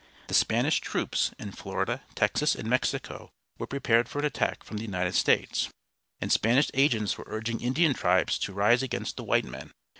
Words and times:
The 0.29 0.33
Spanish 0.33 0.79
troops 0.79 1.29
in 1.37 1.51
Florida, 1.51 2.01
Texas, 2.15 2.55
and 2.55 2.67
Mexico 2.67 3.29
were 3.59 3.67
prepared 3.67 4.09
for 4.09 4.17
an 4.17 4.25
attack 4.25 4.63
from 4.63 4.77
the 4.77 4.83
United 4.83 5.13
States, 5.13 5.69
and 6.19 6.31
Spanish 6.31 6.71
agents 6.73 7.19
were 7.19 7.25
urging 7.27 7.61
Indian 7.61 7.93
tribes 7.93 8.39
to 8.39 8.51
rise 8.51 8.81
against 8.81 9.15
the 9.17 9.23
white 9.23 9.45
men. 9.45 9.71